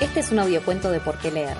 [0.00, 1.58] Este es un audiocuento de Por qué leer.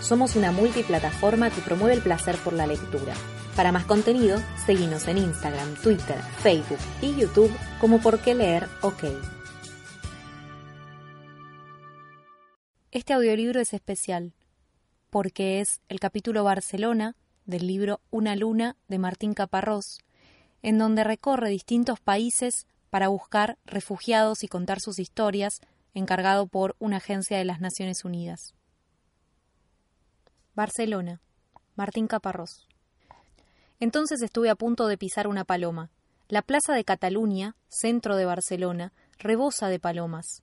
[0.00, 3.14] Somos una multiplataforma que promueve el placer por la lectura.
[3.54, 9.04] Para más contenido, seguimos en Instagram, Twitter, Facebook y YouTube como Por qué leer OK.
[12.90, 14.32] Este audiolibro es especial
[15.08, 17.14] porque es el capítulo Barcelona
[17.44, 20.00] del libro Una luna de Martín Caparrós,
[20.62, 25.60] en donde recorre distintos países para buscar refugiados y contar sus historias,
[25.96, 28.54] encargado por una agencia de las Naciones Unidas.
[30.54, 31.22] Barcelona.
[31.74, 32.68] Martín Caparrós.
[33.80, 35.90] Entonces estuve a punto de pisar una paloma.
[36.28, 40.42] La plaza de Cataluña, centro de Barcelona, rebosa de palomas.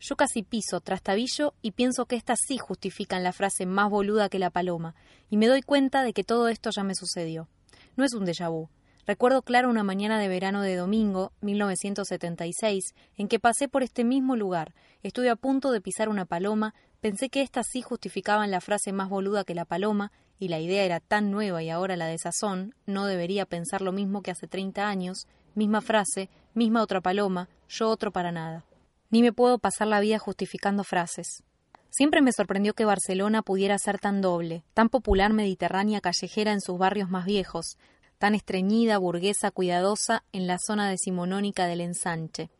[0.00, 4.38] Yo casi piso trastabillo y pienso que estas sí justifican la frase más boluda que
[4.38, 4.96] la paloma,
[5.30, 7.48] y me doy cuenta de que todo esto ya me sucedió.
[7.96, 8.68] No es un déjà vu,
[9.08, 14.36] Recuerdo claro una mañana de verano de domingo, 1976, en que pasé por este mismo
[14.36, 14.74] lugar.
[15.02, 19.08] Estuve a punto de pisar una paloma, pensé que éstas sí justificaban la frase más
[19.08, 22.74] boluda que la paloma, y la idea era tan nueva y ahora la de sazón,
[22.84, 27.88] no debería pensar lo mismo que hace 30 años, misma frase, misma otra paloma, yo
[27.88, 28.66] otro para nada.
[29.08, 31.42] Ni me puedo pasar la vida justificando frases.
[31.88, 36.76] Siempre me sorprendió que Barcelona pudiera ser tan doble, tan popular mediterránea callejera en sus
[36.76, 37.78] barrios más viejos,
[38.18, 42.50] tan estreñida, burguesa, cuidadosa en la zona decimonónica del ensanche.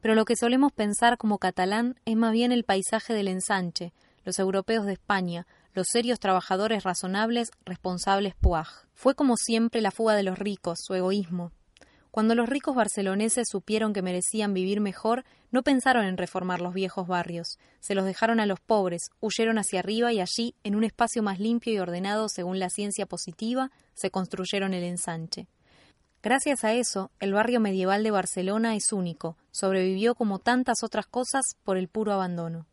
[0.00, 3.92] Pero lo que solemos pensar como catalán es más bien el paisaje del ensanche,
[4.24, 8.86] los europeos de España, los serios trabajadores razonables, responsables puaj.
[8.94, 11.52] Fue como siempre la fuga de los ricos, su egoísmo,
[12.10, 17.06] cuando los ricos barceloneses supieron que merecían vivir mejor, no pensaron en reformar los viejos
[17.06, 21.22] barrios, se los dejaron a los pobres, huyeron hacia arriba y allí, en un espacio
[21.22, 25.46] más limpio y ordenado según la ciencia positiva, se construyeron el ensanche.
[26.22, 31.56] Gracias a eso, el barrio medieval de Barcelona es único, sobrevivió como tantas otras cosas
[31.64, 32.66] por el puro abandono.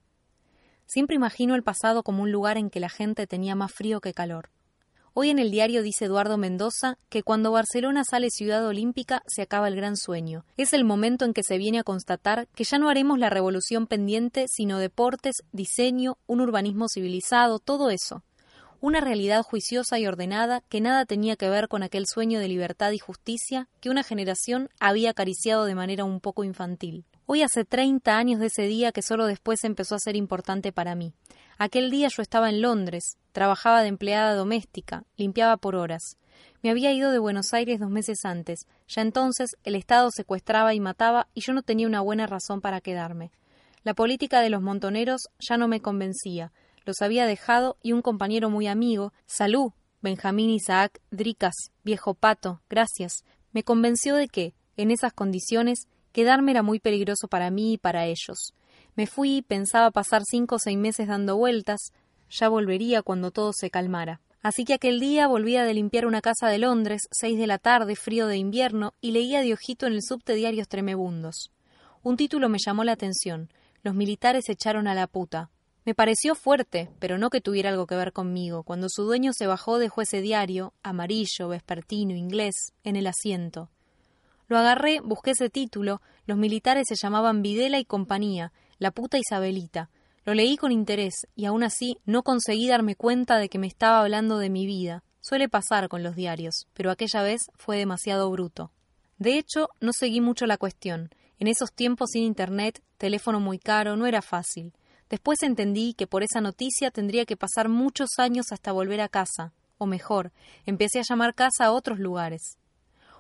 [0.86, 4.14] Siempre imagino el pasado como un lugar en que la gente tenía más frío que
[4.14, 4.50] calor.
[5.20, 9.68] Hoy en el diario dice Eduardo Mendoza que cuando Barcelona sale ciudad olímpica se acaba
[9.68, 10.46] el gran sueño.
[10.58, 13.88] Es el momento en que se viene a constatar que ya no haremos la revolución
[13.88, 18.22] pendiente, sino deportes, diseño, un urbanismo civilizado, todo eso.
[18.80, 22.92] Una realidad juiciosa y ordenada que nada tenía que ver con aquel sueño de libertad
[22.92, 27.06] y justicia que una generación había acariciado de manera un poco infantil.
[27.30, 30.96] Hoy hace 30 años de ese día que solo después empezó a ser importante para
[30.96, 31.12] mí.
[31.58, 36.16] Aquel día yo estaba en Londres, trabajaba de empleada doméstica, limpiaba por horas.
[36.64, 38.66] Me había ido de Buenos Aires dos meses antes.
[38.88, 42.80] Ya entonces el Estado secuestraba y mataba y yo no tenía una buena razón para
[42.80, 43.34] quedarme.
[43.84, 46.54] La política de los montoneros ya no me convencía.
[46.86, 53.26] Los había dejado y un compañero muy amigo, Salud, Benjamín Isaac Dricas, viejo pato, gracias,
[53.52, 58.08] me convenció de que, en esas condiciones, Quedarme era muy peligroso para mí y para
[58.08, 58.56] ellos.
[58.96, 61.92] Me fui, pensaba pasar cinco o seis meses dando vueltas,
[62.28, 64.20] ya volvería cuando todo se calmara.
[64.42, 67.96] Así que aquel día volvía de limpiar una casa de Londres, seis de la tarde,
[67.96, 71.52] frío de invierno, y leía de ojito en el subte diarios tremebundos.
[72.02, 73.52] Un título me llamó la atención.
[73.84, 75.52] Los militares echaron a la puta.
[75.86, 78.64] Me pareció fuerte, pero no que tuviera algo que ver conmigo.
[78.64, 83.70] Cuando su dueño se bajó dejó ese diario, amarillo, vespertino, inglés, en el asiento.
[84.48, 89.90] Lo agarré, busqué ese título, los militares se llamaban Videla y compañía, la puta Isabelita.
[90.24, 94.02] Lo leí con interés, y aún así no conseguí darme cuenta de que me estaba
[94.02, 95.04] hablando de mi vida.
[95.20, 98.72] Suele pasar con los diarios, pero aquella vez fue demasiado bruto.
[99.18, 101.10] De hecho, no seguí mucho la cuestión.
[101.40, 104.74] En esos tiempos sin internet, teléfono muy caro, no era fácil.
[105.10, 109.54] Después entendí que por esa noticia tendría que pasar muchos años hasta volver a casa.
[109.78, 110.32] O mejor,
[110.66, 112.58] empecé a llamar casa a otros lugares.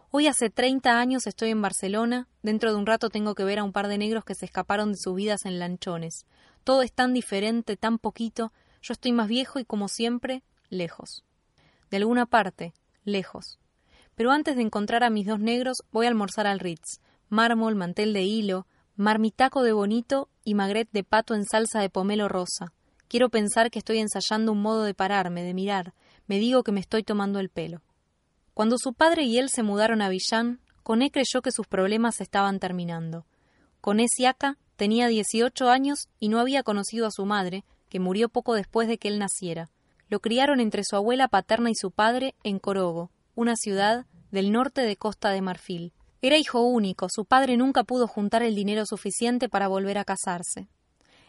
[0.09, 3.65] Hoy hace 30 años estoy en Barcelona, dentro de un rato tengo que ver a
[3.65, 6.25] un par de negros que se escaparon de sus vidas en lanchones.
[6.63, 11.25] Todo es tan diferente, tan poquito, yo estoy más viejo y como siempre, lejos.
[11.91, 12.73] De alguna parte,
[13.03, 13.59] lejos.
[14.15, 17.01] Pero antes de encontrar a mis dos negros, voy a almorzar al Ritz.
[17.27, 22.29] Mármol, mantel de hilo, marmitaco de bonito y magret de pato en salsa de pomelo
[22.29, 22.71] rosa.
[23.09, 25.93] Quiero pensar que estoy ensayando un modo de pararme, de mirar.
[26.27, 27.81] Me digo que me estoy tomando el pelo.
[28.57, 32.57] Cuando su padre y él se mudaron a Villán, Coné creyó que sus problemas estaban
[32.57, 33.27] terminando.
[33.81, 38.55] Coné Siaca tenía 18 años y no había conocido a su madre, que murió poco
[38.55, 39.69] después de que él naciera.
[40.09, 44.81] Lo criaron entre su abuela paterna y su padre en Corogo, una ciudad del norte
[44.81, 45.93] de Costa de Marfil.
[46.23, 50.67] Era hijo único, su padre nunca pudo juntar el dinero suficiente para volver a casarse.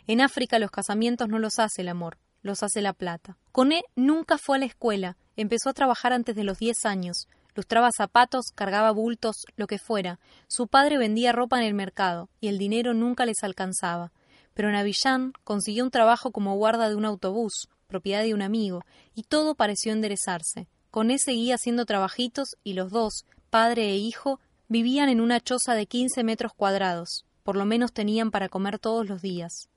[0.06, 2.16] En África los casamientos no los hace el amor,
[2.48, 3.36] los hace la plata.
[3.52, 7.28] Coné nunca fue a la escuela Empezó a trabajar antes de los diez años.
[7.54, 10.18] Lustraba zapatos, cargaba bultos, lo que fuera.
[10.48, 14.10] Su padre vendía ropa en el mercado, y el dinero nunca les alcanzaba.
[14.52, 18.84] pero en Avillán consiguió un trabajo como guarda de un autobús, propiedad de un amigo,
[19.14, 20.66] y todo pareció enderezarse.
[20.90, 25.74] Con ese seguía haciendo trabajitos y los dos, padre e hijo, vivían en una choza
[25.74, 29.68] de quince metros cuadrados, por lo menos tenían para comer todos los días.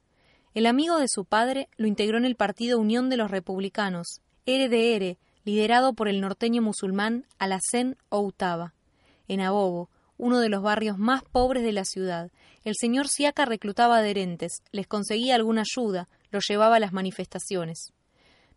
[0.53, 5.18] El amigo de su padre lo integró en el partido Unión de los Republicanos, RDR,
[5.45, 8.74] liderado por el norteño musulmán Alacén Outaba.
[9.30, 12.31] En Abobo, uno de los barrios más pobres de la ciudad,
[12.65, 17.94] el señor Siaca reclutaba adherentes, les conseguía alguna ayuda, los llevaba a las manifestaciones.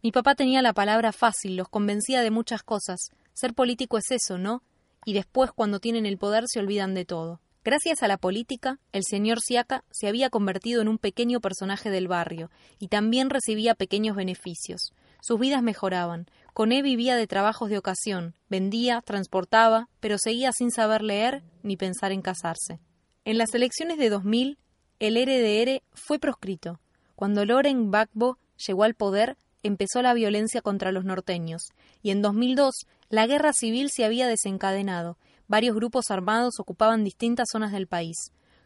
[0.02, 3.10] Mi papá tenía la palabra fácil, los convencía de muchas cosas.
[3.32, 4.62] Ser político es eso, ¿no?
[5.06, 7.40] Y después, cuando tienen el poder, se olvidan de todo.
[7.64, 12.08] Gracias a la política, el señor Siaca se había convertido en un pequeño personaje del
[12.08, 14.92] barrio y también recibía pequeños beneficios.
[15.22, 16.26] Sus vidas mejoraban.
[16.52, 22.12] Coné vivía de trabajos de ocasión, vendía, transportaba, pero seguía sin saber leer ni pensar
[22.12, 22.80] en casarse.
[23.24, 24.58] En las elecciones de 2000,
[24.98, 26.80] el RDR fue proscrito.
[27.16, 31.70] Cuando Loren Gbagbo llegó al poder, empezó la violencia contra los norteños,
[32.02, 32.74] y en 2002
[33.08, 35.16] la guerra civil se había desencadenado.
[35.46, 38.16] Varios grupos armados ocupaban distintas zonas del país.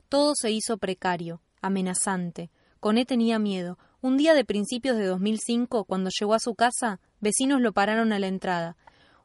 [0.08, 2.50] Todo se hizo precario, amenazante.
[2.80, 3.78] Coné tenía miedo.
[4.00, 8.19] Un día de principios de 2005, cuando llegó a su casa, vecinos lo pararon a
[8.19, 8.76] la entrada.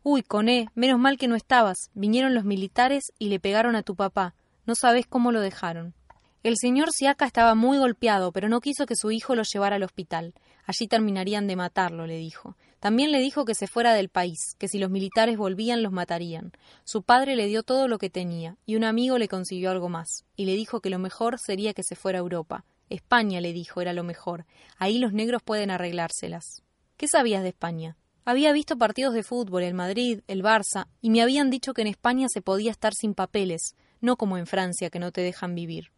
[0.01, 1.77] Uy, Coné, menos mal que no estabas.
[1.93, 4.33] Vinieron los militares y le pegaron a tu papá.
[4.65, 5.93] No sabes cómo lo dejaron.
[6.41, 9.83] El señor Siaka estaba muy golpeado, pero no quiso que su hijo lo llevara al
[9.83, 10.33] hospital.
[10.65, 12.57] Allí terminarían de matarlo, le dijo.
[12.83, 16.51] También le dijo que se fuera del país, que si los militares volvían los matarían.
[16.83, 20.25] Su padre le dio todo lo que tenía, y un amigo le consiguió algo más,
[20.35, 22.65] y le dijo que lo mejor sería que se fuera a Europa.
[22.89, 24.45] España, le dijo, era lo mejor.
[24.79, 26.61] Ahí los negros pueden arreglárselas.
[26.97, 27.95] ¿Qué sabías de España?
[28.25, 31.87] Había visto partidos de fútbol, el Madrid, el Barça, y me habían dicho que en
[31.87, 35.92] España se podía estar sin papeles, no como en Francia que no te dejan vivir.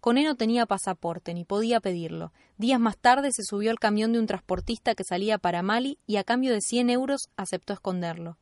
[0.00, 2.32] Coné no tenía pasaporte, ni podía pedirlo.
[2.56, 6.16] Días más tarde se subió al camión de un transportista que salía para Mali y
[6.16, 8.38] a cambio de cien euros aceptó esconderlo.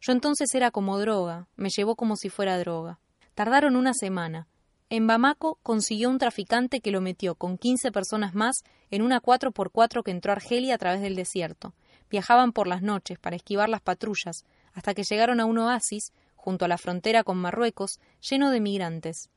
[0.00, 2.98] Yo entonces era como droga, me llevó como si fuera droga.
[3.34, 4.46] Tardaron una semana.
[4.88, 10.02] En Bamako consiguió un traficante que lo metió con quince personas más en una 4x4
[10.02, 11.74] que entró a Argelia a través del desierto.
[12.08, 16.64] Viajaban por las noches para esquivar las patrullas, hasta que llegaron a un oasis junto
[16.64, 19.28] a la frontera con Marruecos, lleno de migrantes.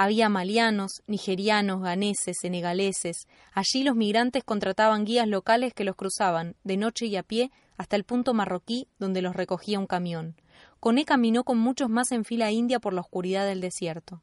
[0.00, 3.26] Había malianos, nigerianos, ganeses, senegaleses.
[3.52, 7.96] Allí los migrantes contrataban guías locales que los cruzaban, de noche y a pie, hasta
[7.96, 10.36] el punto marroquí donde los recogía un camión.
[10.78, 14.22] Coné caminó con muchos más en fila india por la oscuridad del desierto.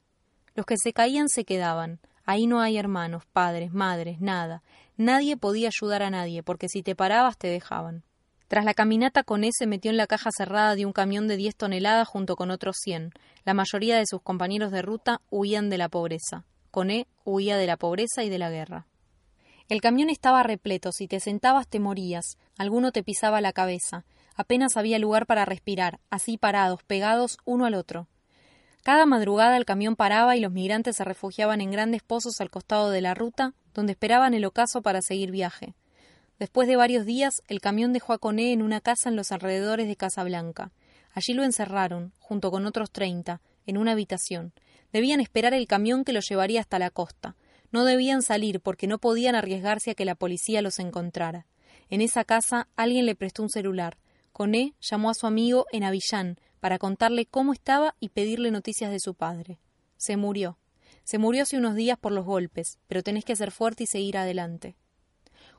[0.53, 1.99] Los que se caían se quedaban.
[2.23, 4.63] Ahí no hay hermanos, padres, madres, nada.
[4.95, 8.05] Nadie podía ayudar a nadie, porque si te parabas te dejaban.
[8.47, 11.55] Tras la caminata, Coné se metió en la caja cerrada de un camión de 10
[11.55, 13.11] toneladas junto con otros 100.
[13.45, 16.45] La mayoría de sus compañeros de ruta huían de la pobreza.
[16.71, 18.87] Coné huía de la pobreza y de la guerra.
[19.69, 24.03] El camión estaba repleto, si te sentabas te morías, alguno te pisaba la cabeza,
[24.35, 28.07] apenas había lugar para respirar, así parados, pegados uno al otro.
[28.81, 32.89] Cada madrugada el camión paraba y los migrantes se refugiaban en grandes pozos al costado
[32.89, 35.75] de la ruta, donde esperaban el ocaso para seguir viaje.
[36.39, 39.87] Después de varios días, el camión dejó a Coné en una casa en los alrededores
[39.87, 40.71] de Casablanca.
[41.15, 44.53] Allí lo encerraron, junto con otros treinta, en una habitación.
[44.91, 47.35] Debían esperar el camión que los llevaría hasta la costa.
[47.71, 51.47] No debían salir porque no podían arriesgarse a que la policía los encontrara.
[51.89, 53.97] En esa casa alguien le prestó un celular.
[54.33, 58.99] Coné llamó a su amigo en Avillán para contarle cómo estaba y pedirle noticias de
[58.99, 59.57] su padre.
[59.95, 60.57] Se murió.
[61.05, 64.17] Se murió hace unos días por los golpes, pero tenés que ser fuerte y seguir
[64.17, 64.75] adelante.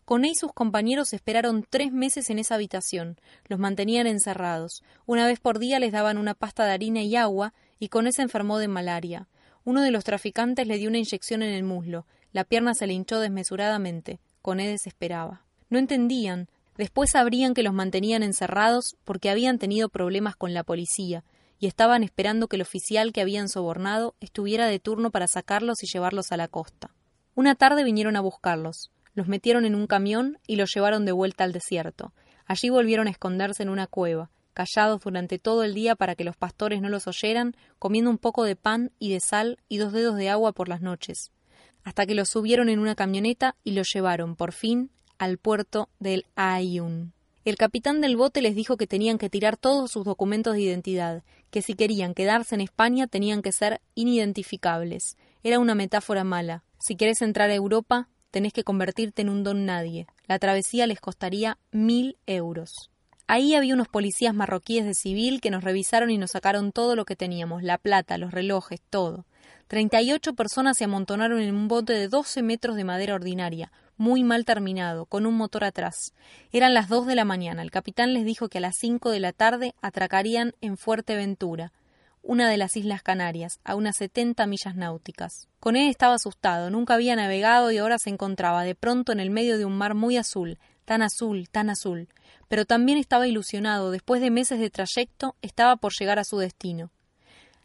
[0.07, 3.19] Coné y sus compañeros esperaron tres meses en esa habitación.
[3.49, 4.85] Los mantenían encerrados.
[5.05, 8.23] Una vez por día les daban una pasta de harina y agua, y Coné se
[8.23, 9.27] enfermó de malaria.
[9.65, 12.07] Uno de los traficantes le dio una inyección en el muslo.
[12.33, 14.21] La pierna se le hinchó desmesuradamente.
[14.43, 15.43] Coné desesperaba.
[15.71, 16.49] No entendían.
[16.77, 21.25] Después sabrían que los mantenían encerrados porque habían tenido problemas con la policía
[21.59, 25.89] y estaban esperando que el oficial que habían sobornado estuviera de turno para sacarlos y
[25.89, 26.95] llevarlos a la costa.
[27.35, 28.93] Una tarde vinieron a buscarlos.
[29.17, 32.13] Los metieron en un camión y los llevaron de vuelta al desierto.
[32.45, 36.37] Allí volvieron a esconderse en una cueva, callados durante todo el día para que los
[36.37, 40.17] pastores no los oyeran, comiendo un poco de pan y de sal y dos dedos
[40.17, 41.33] de agua por las noches,
[41.83, 46.27] hasta que los subieron en una camioneta y los llevaron, por fin, al puerto del
[46.35, 47.15] Ayun.
[47.47, 51.23] El capitán del bote les dijo que tenían que tirar todos sus documentos de identidad,
[51.51, 55.17] que si querían quedarse en España tenían que ser inidentificables.
[55.43, 56.65] Era una metáfora mala.
[56.79, 60.07] Si quieres entrar a Europa, tenés que convertirte en un don nadie.
[60.27, 62.91] La travesía les costaría mil euros.
[63.27, 67.07] Ahí había unos policías marroquíes de civil que nos revisaron y nos sacaron todo lo
[67.07, 69.25] que teníamos, la plata, los relojes, todo.
[69.69, 73.73] Treinta y ocho personas se amontonaron en un bote de doce metros de madera ordinaria,
[73.97, 76.13] muy mal terminado, con un motor atrás.
[76.53, 77.63] Eran las dos de la mañana.
[77.63, 81.73] El capitán les dijo que a las cinco de la tarde atracarían en Fuerteventura,
[82.27, 85.49] una de las Islas Canarias, a unas setenta millas náuticas.
[85.61, 89.59] Coné estaba asustado, nunca había navegado y ahora se encontraba de pronto en el medio
[89.59, 92.09] de un mar muy azul, tan azul, tan azul.
[92.49, 96.91] Pero también estaba ilusionado, después de meses de trayecto, estaba por llegar a su destino.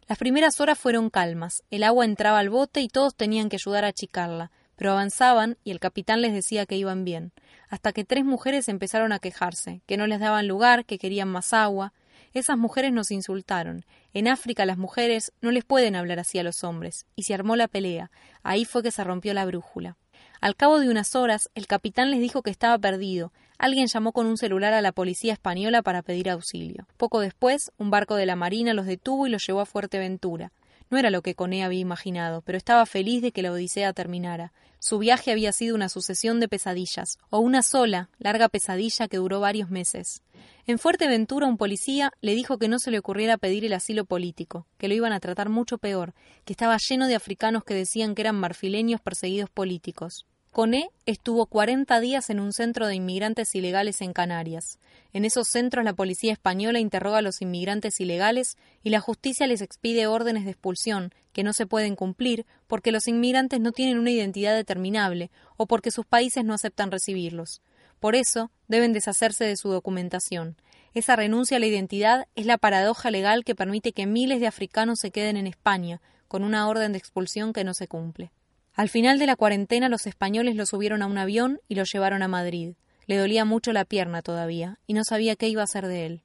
[0.08, 3.84] Las primeras horas fueron calmas, el agua entraba al bote y todos tenían que ayudar
[3.84, 7.32] a achicarla, pero avanzaban y el capitán les decía que iban bien,
[7.68, 11.52] hasta que tres mujeres empezaron a quejarse, que no les daban lugar, que querían más
[11.52, 11.92] agua,
[12.34, 13.84] esas mujeres nos insultaron.
[14.14, 17.56] En África las mujeres no les pueden hablar así a los hombres, y se armó
[17.56, 18.10] la pelea.
[18.42, 19.96] Ahí fue que se rompió la brújula.
[20.40, 23.32] Al cabo de unas horas, el capitán les dijo que estaba perdido.
[23.58, 26.88] Alguien llamó con un celular a la policía española para pedir auxilio.
[26.96, 30.50] Poco después, un barco de la Marina los detuvo y los llevó a Fuerteventura.
[30.90, 34.52] No era lo que Coné había imaginado, pero estaba feliz de que la Odisea terminara.
[34.84, 39.38] Su viaje había sido una sucesión de pesadillas, o una sola, larga pesadilla que duró
[39.38, 40.22] varios meses.
[40.66, 44.66] En Fuerteventura un policía le dijo que no se le ocurriera pedir el asilo político,
[44.78, 48.22] que lo iban a tratar mucho peor, que estaba lleno de africanos que decían que
[48.22, 50.26] eran marfileños perseguidos políticos.
[50.52, 54.78] Coné estuvo 40 días en un centro de inmigrantes ilegales en Canarias.
[55.14, 59.62] En esos centros la policía española interroga a los inmigrantes ilegales y la justicia les
[59.62, 64.10] expide órdenes de expulsión que no se pueden cumplir porque los inmigrantes no tienen una
[64.10, 67.62] identidad determinable o porque sus países no aceptan recibirlos.
[67.98, 70.56] Por eso deben deshacerse de su documentación.
[70.92, 75.00] Esa renuncia a la identidad es la paradoja legal que permite que miles de africanos
[75.00, 78.32] se queden en España con una orden de expulsión que no se cumple.
[78.74, 82.22] Al final de la cuarentena los españoles lo subieron a un avión y lo llevaron
[82.22, 82.74] a Madrid.
[83.06, 86.22] Le dolía mucho la pierna todavía, y no sabía qué iba a hacer de él.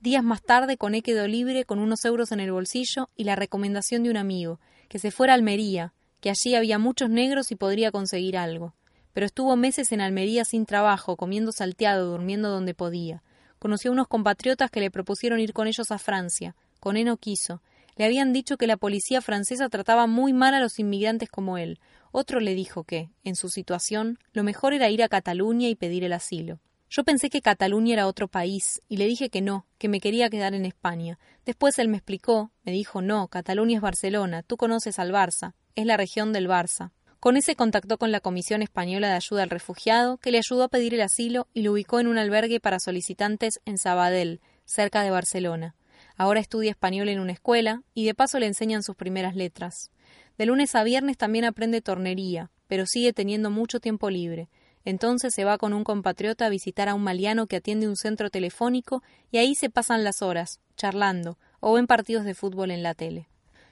[0.00, 4.02] Días más tarde Coné quedó libre con unos euros en el bolsillo y la recomendación
[4.02, 7.90] de un amigo, que se fuera a Almería, que allí había muchos negros y podría
[7.90, 8.74] conseguir algo.
[9.12, 13.22] Pero estuvo meses en Almería sin trabajo, comiendo salteado, durmiendo donde podía.
[13.58, 16.54] Conoció a unos compatriotas que le propusieron ir con ellos a Francia.
[16.80, 17.62] Coné no quiso,
[17.96, 21.78] le habían dicho que la policía francesa trataba muy mal a los inmigrantes como él.
[22.12, 26.04] Otro le dijo que, en su situación, lo mejor era ir a Cataluña y pedir
[26.04, 26.60] el asilo.
[26.90, 30.30] Yo pensé que Cataluña era otro país, y le dije que no, que me quería
[30.30, 31.18] quedar en España.
[31.44, 35.86] Después él me explicó, me dijo no, Cataluña es Barcelona, tú conoces al Barça, es
[35.86, 36.92] la región del Barça.
[37.18, 40.68] Con ese contactó con la Comisión Española de Ayuda al Refugiado, que le ayudó a
[40.68, 45.10] pedir el asilo y lo ubicó en un albergue para solicitantes en Sabadell, cerca de
[45.10, 45.74] Barcelona.
[46.16, 49.90] Ahora estudia español en una escuela y de paso le enseñan sus primeras letras.
[50.38, 54.48] De lunes a viernes también aprende tornería, pero sigue teniendo mucho tiempo libre.
[54.84, 58.30] Entonces se va con un compatriota a visitar a un maliano que atiende un centro
[58.30, 62.94] telefónico y ahí se pasan las horas, charlando, o ven partidos de fútbol en la
[62.94, 63.28] tele.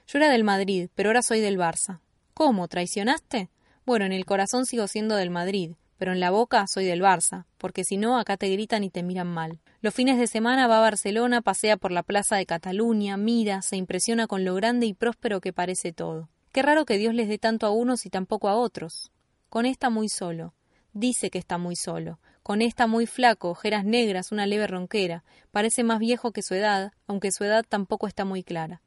[0.07, 1.99] Yo era del Madrid, pero ahora soy del Barça.
[2.33, 2.67] ¿Cómo?
[2.67, 3.49] ¿Traicionaste?
[3.85, 5.73] Bueno, en el corazón sigo siendo del Madrid,
[6.03, 9.03] pero en la boca soy del Barça, porque si no acá te gritan y te
[9.03, 9.61] miran mal.
[9.79, 13.77] Los fines de semana va a Barcelona, pasea por la plaza de Cataluña, mira, se
[13.77, 16.27] impresiona con lo grande y próspero que parece todo.
[16.51, 19.13] Qué raro que Dios les dé tanto a unos y tampoco a otros.
[19.47, 20.53] Con esta muy solo.
[20.91, 22.19] Dice que está muy solo.
[22.41, 25.23] Con esta muy flaco, ojeras negras, una leve ronquera.
[25.51, 28.81] Parece más viejo que su edad, aunque su edad tampoco está muy clara.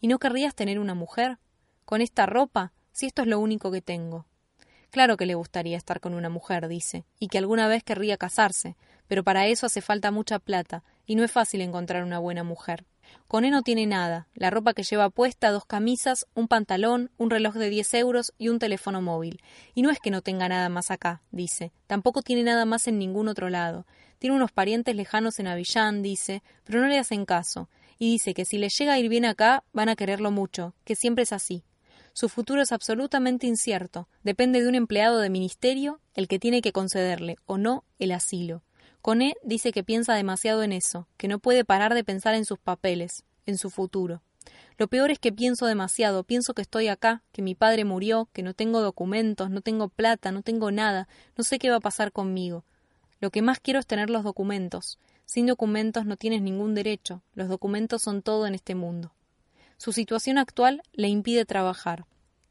[0.00, 1.38] ¿Y no querrías tener una mujer?
[1.84, 2.72] ¿Con esta ropa?
[2.92, 4.26] Si esto es lo único que tengo.
[4.92, 8.76] Claro que le gustaría estar con una mujer, dice, y que alguna vez querría casarse,
[9.08, 12.84] pero para eso hace falta mucha plata, y no es fácil encontrar una buena mujer.
[13.26, 17.30] Con él no tiene nada, la ropa que lleva puesta, dos camisas, un pantalón, un
[17.30, 19.40] reloj de diez euros y un teléfono móvil.
[19.74, 22.98] Y no es que no tenga nada más acá, dice, tampoco tiene nada más en
[22.98, 23.86] ningún otro lado.
[24.18, 28.44] Tiene unos parientes lejanos en Avillán, dice, pero no le hacen caso, y dice que
[28.44, 31.64] si le llega a ir bien acá, van a quererlo mucho, que siempre es así.
[32.14, 34.08] Su futuro es absolutamente incierto.
[34.22, 38.62] Depende de un empleado de ministerio el que tiene que concederle o no el asilo.
[39.00, 42.58] Coné dice que piensa demasiado en eso, que no puede parar de pensar en sus
[42.58, 44.22] papeles, en su futuro.
[44.78, 48.42] Lo peor es que pienso demasiado, pienso que estoy acá, que mi padre murió, que
[48.42, 52.12] no tengo documentos, no tengo plata, no tengo nada, no sé qué va a pasar
[52.12, 52.64] conmigo.
[53.20, 54.98] Lo que más quiero es tener los documentos.
[55.24, 59.12] Sin documentos no tienes ningún derecho, los documentos son todo en este mundo.
[59.82, 62.06] Su situación actual le impide trabajar.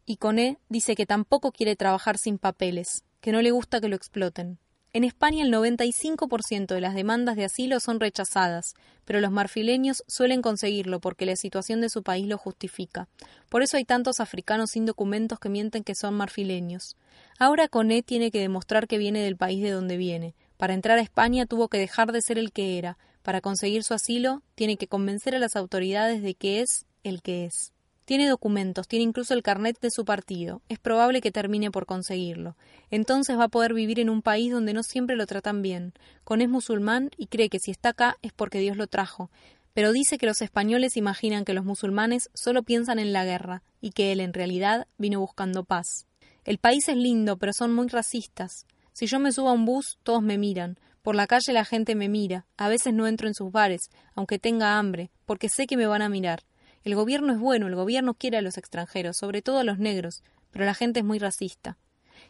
[0.06, 3.96] Y Coné dice que tampoco quiere trabajar sin papeles, que no le gusta que lo
[3.96, 4.60] exploten.
[4.92, 8.74] En España el 95% de las demandas de asilo son rechazadas,
[9.06, 13.08] pero los marfileños suelen conseguirlo porque la situación de su país lo justifica.
[13.48, 16.98] Por eso hay tantos africanos sin documentos que mienten que son marfileños.
[17.40, 20.36] Ahora Coné tiene que demostrar que viene del país de donde viene.
[20.58, 22.98] Para entrar a España tuvo que dejar de ser el que era.
[23.24, 27.46] Para conseguir su asilo tiene que convencer a las autoridades de que es el que
[27.46, 27.74] es.
[28.06, 30.62] Tiene documentos, tiene incluso el carnet de su partido.
[30.70, 32.58] Es probable que termine por conseguirlo.
[32.90, 35.94] Entonces va a poder vivir en un país donde no siempre lo tratan bien.
[36.24, 39.30] Con es musulmán y cree que si está acá es porque Dios lo trajo.
[39.74, 43.92] Pero dice que los españoles imaginan que los musulmanes solo piensan en la guerra y
[43.92, 46.06] que él en realidad vino buscando paz.
[46.44, 48.66] El país es lindo, pero son muy racistas.
[48.94, 50.78] Si yo me subo a un bus, todos me miran.
[51.02, 52.46] Por la calle la gente me mira.
[52.58, 56.02] A veces no entro en sus bares, aunque tenga hambre, porque sé que me van
[56.02, 56.44] a mirar.
[56.84, 60.24] El gobierno es bueno, el gobierno quiere a los extranjeros, sobre todo a los negros,
[60.52, 61.78] pero la gente es muy racista.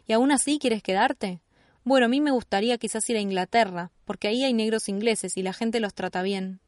[0.06, 1.40] ¿Y aún así quieres quedarte?
[1.84, 5.42] Bueno, a mí me gustaría quizás ir a Inglaterra, porque ahí hay negros ingleses y
[5.42, 6.60] la gente los trata bien.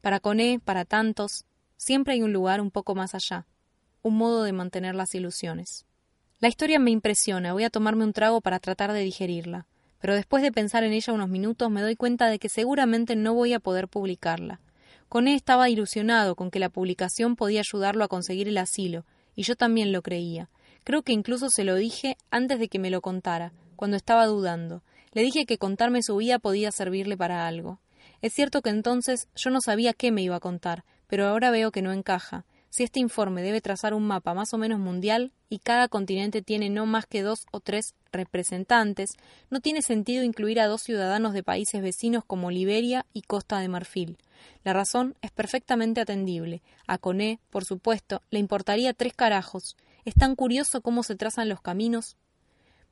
[0.00, 1.44] Para Coné, para tantos,
[1.76, 3.46] siempre hay un lugar un poco más allá,
[4.02, 5.86] un modo de mantener las ilusiones.
[6.40, 9.66] La historia me impresiona, voy a tomarme un trago para tratar de digerirla
[10.00, 13.34] pero después de pensar en ella unos minutos me doy cuenta de que seguramente no
[13.34, 14.60] voy a poder publicarla.
[15.10, 19.56] Coné estaba ilusionado con que la publicación podía ayudarlo a conseguir el asilo, y yo
[19.56, 20.48] también lo creía.
[20.84, 24.84] Creo que incluso se lo dije antes de que me lo contara, cuando estaba dudando.
[25.12, 27.80] Le dije que contarme su vida podía servirle para algo.
[28.22, 31.72] Es cierto que entonces yo no sabía qué me iba a contar, pero ahora veo
[31.72, 32.44] que no encaja.
[32.70, 36.70] Si este informe debe trazar un mapa más o menos mundial y cada continente tiene
[36.70, 39.10] no más que dos o tres representantes,
[39.50, 43.66] no tiene sentido incluir a dos ciudadanos de países vecinos como Liberia y Costa de
[43.66, 44.18] Marfil.
[44.62, 46.62] La razón es perfectamente atendible.
[46.86, 49.76] A Coné, por supuesto, le importaría tres carajos.
[50.04, 52.16] Es tan curioso cómo se trazan los caminos.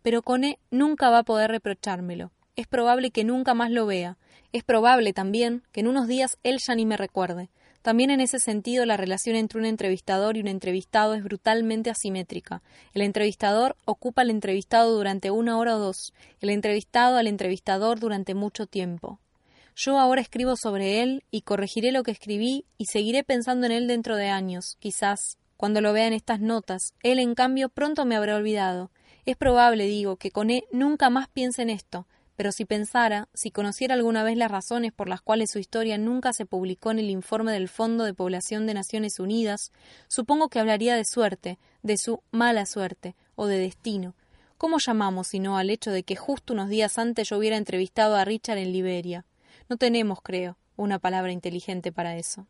[0.03, 2.33] Pero Coné nunca va a poder reprochármelo.
[2.57, 4.19] Es probable que nunca más lo vea.
[4.53, 7.49] Es probable también que en unos días él ya ni me recuerde.
[7.89, 12.61] También en ese sentido la relación entre un entrevistador y un entrevistado es brutalmente asimétrica.
[12.93, 18.35] El entrevistador ocupa al entrevistado durante una hora o dos, el entrevistado al entrevistador durante
[18.35, 19.21] mucho tiempo.
[19.75, 23.89] Yo ahora escribo sobre él y corregiré lo que escribí y seguiré pensando en él
[23.89, 25.39] dentro de años, quizás.
[25.57, 28.91] Cuando lo vea en estas notas, él en cambio pronto me habrá olvidado.
[29.25, 32.07] Es probable, digo, que con él nunca más piense en esto,
[32.39, 36.33] pero si pensara, si conociera alguna vez las razones por las cuales su historia nunca
[36.33, 39.73] se publicó en el informe del Fondo de Población de Naciones Unidas,
[40.07, 44.15] supongo que hablaría de suerte, de su mala suerte, o de destino.
[44.57, 48.25] ¿Cómo llamamos sino al hecho de que justo unos días antes yo hubiera entrevistado a
[48.25, 49.25] Richard en Liberia?
[49.69, 52.47] No tenemos, creo, una palabra inteligente para eso.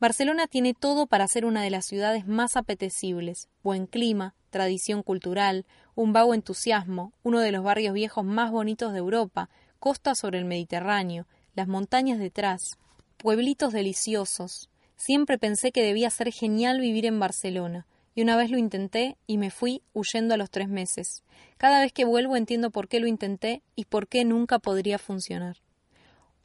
[0.00, 5.66] Barcelona tiene todo para ser una de las ciudades más apetecibles, buen clima, tradición cultural,
[5.96, 10.44] un vago entusiasmo, uno de los barrios viejos más bonitos de Europa, costa sobre el
[10.44, 12.78] Mediterráneo, las montañas detrás,
[13.16, 14.70] pueblitos deliciosos.
[14.96, 17.84] Siempre pensé que debía ser genial vivir en Barcelona,
[18.14, 21.24] y una vez lo intenté y me fui huyendo a los tres meses.
[21.56, 25.56] Cada vez que vuelvo entiendo por qué lo intenté y por qué nunca podría funcionar.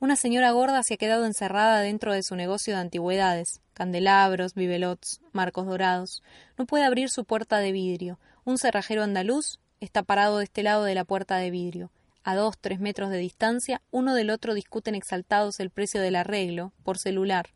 [0.04, 5.22] Una señora gorda se ha quedado encerrada dentro de su negocio de antigüedades, candelabros, bibelots,
[5.32, 6.24] marcos dorados.
[6.58, 8.20] No puede abrir su puerta de vidrio.
[8.44, 11.90] Un cerrajero andaluz está parado de este lado de la puerta de vidrio.
[12.26, 16.74] A dos, tres metros de distancia, uno del otro discuten exaltados el precio del arreglo,
[16.84, 17.52] por celular.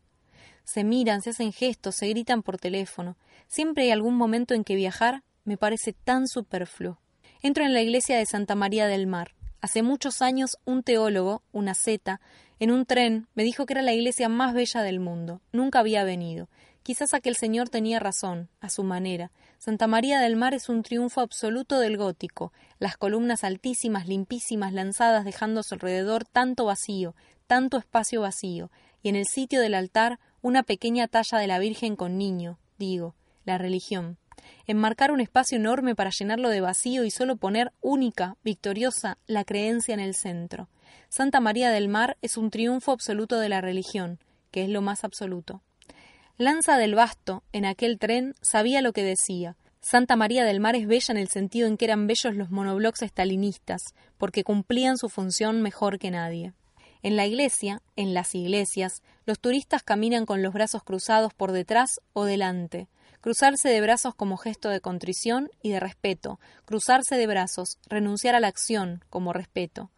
[0.64, 3.18] Se miran, se hacen gestos, se gritan por teléfono.
[3.46, 6.98] Siempre hay algún momento en que viajar me parece tan superfluo.
[7.42, 9.34] Entro en la iglesia de Santa María del Mar.
[9.60, 12.20] Hace muchos años un teólogo, una zeta,
[12.60, 15.40] en un tren me dijo que era la iglesia más bella del mundo.
[15.52, 16.48] Nunca había venido.
[16.84, 19.32] Quizás aquel señor tenía razón, a su manera.
[19.58, 25.24] Santa María del Mar es un triunfo absoluto del gótico, las columnas altísimas, limpísimas, lanzadas
[25.24, 27.14] dejando a su alrededor tanto vacío,
[27.46, 28.70] tanto espacio vacío,
[29.02, 33.14] y en el sitio del altar una pequeña talla de la Virgen con niño, digo,
[33.44, 34.18] la religión
[34.66, 39.94] enmarcar un espacio enorme para llenarlo de vacío y solo poner única, victoriosa, la creencia
[39.94, 40.68] en el centro.
[41.08, 44.18] Santa María del Mar es un triunfo absoluto de la religión,
[44.50, 45.62] que es lo más absoluto.
[46.36, 49.56] Lanza del Basto, en aquel tren, sabía lo que decía.
[49.80, 53.02] Santa María del Mar es bella en el sentido en que eran bellos los monoblocks
[53.02, 53.80] estalinistas,
[54.18, 56.52] porque cumplían su función mejor que nadie.
[57.02, 62.00] En la iglesia, en las iglesias, los turistas caminan con los brazos cruzados por detrás
[62.12, 62.88] o delante,
[63.20, 68.40] cruzarse de brazos como gesto de contrición y de respeto, cruzarse de brazos, renunciar a
[68.40, 69.90] la acción como respeto.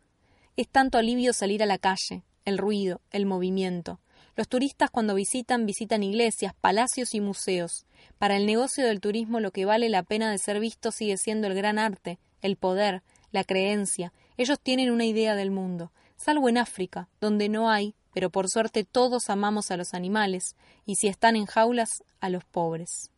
[0.57, 4.01] Es tanto alivio salir a la calle, el ruido, el movimiento.
[4.37, 7.85] Los turistas cuando visitan visitan iglesias, palacios y museos.
[8.19, 11.47] Para el negocio del turismo lo que vale la pena de ser visto sigue siendo
[11.47, 13.03] el gran arte, el poder,
[13.33, 14.13] la creencia.
[14.37, 18.85] Ellos tienen una idea del mundo, salvo en África, donde no hay, pero por suerte
[18.85, 23.11] todos amamos a los animales, y si están en jaulas, a los pobres.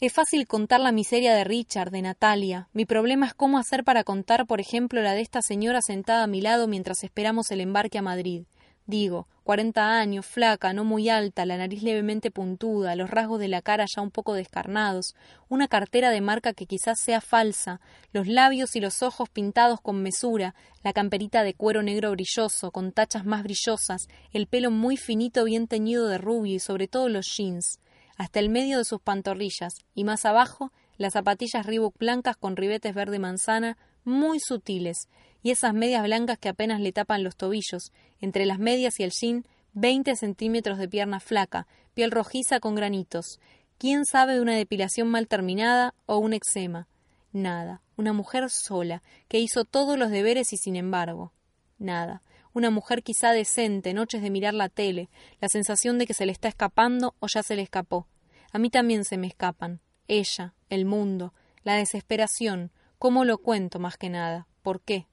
[0.00, 2.68] Es fácil contar la miseria de Richard, de Natalia.
[2.72, 6.26] Mi problema es cómo hacer para contar, por ejemplo, la de esta señora sentada a
[6.26, 8.44] mi lado mientras esperamos el embarque a Madrid.
[8.86, 13.62] Digo, cuarenta años, flaca, no muy alta, la nariz levemente puntuda, los rasgos de la
[13.62, 15.14] cara ya un poco descarnados,
[15.48, 17.80] una cartera de marca que quizás sea falsa,
[18.12, 22.92] los labios y los ojos pintados con mesura, la camperita de cuero negro brilloso, con
[22.92, 27.26] tachas más brillosas, el pelo muy finito bien teñido de rubio y sobre todo los
[27.36, 27.78] jeans,
[28.16, 32.94] hasta el medio de sus pantorrillas, y más abajo las zapatillas Reebok blancas con ribetes
[32.94, 35.08] verde manzana, muy sutiles,
[35.42, 39.10] y esas medias blancas que apenas le tapan los tobillos, entre las medias y el
[39.10, 43.38] jean, veinte centímetros de pierna flaca, piel rojiza con granitos.
[43.78, 46.86] ¿Quién sabe de una depilación mal terminada o un eczema?
[47.32, 47.80] Nada.
[47.96, 51.32] Una mujer sola, que hizo todos los deberes y sin embargo.
[51.78, 52.22] Nada.
[52.52, 55.08] Una mujer quizá decente, noches de mirar la tele,
[55.40, 58.08] la sensación de que se le está escapando o ya se le escapó.
[58.52, 59.80] A mí también se me escapan.
[60.08, 61.32] Ella, el mundo,
[61.62, 62.72] la desesperación.
[63.00, 64.46] ¿Cómo lo cuento más que nada?
[64.60, 65.06] ¿Por qué?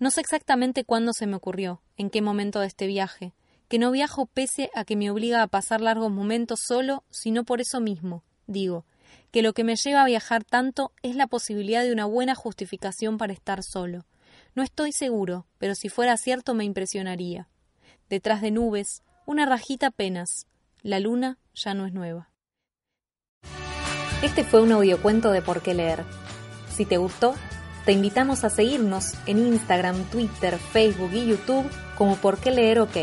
[0.00, 3.32] No sé exactamente cuándo se me ocurrió, en qué momento de este viaje,
[3.68, 7.60] que no viajo pese a que me obliga a pasar largos momentos solo, sino por
[7.60, 8.86] eso mismo, digo,
[9.30, 13.18] que lo que me lleva a viajar tanto es la posibilidad de una buena justificación
[13.18, 14.04] para estar solo.
[14.56, 17.48] No estoy seguro, pero si fuera cierto me impresionaría.
[18.10, 20.48] Detrás de nubes, una rajita apenas.
[20.82, 22.30] La luna ya no es nueva.
[24.24, 26.04] Este fue un audiocuento de por qué leer.
[26.74, 27.34] Si te gustó,
[27.84, 32.96] te invitamos a seguirnos en Instagram, Twitter, Facebook y YouTube como Por qué leer OK.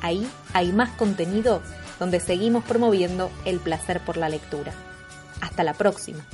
[0.00, 1.62] Ahí hay más contenido
[2.00, 4.72] donde seguimos promoviendo el placer por la lectura.
[5.40, 6.24] Hasta la próxima.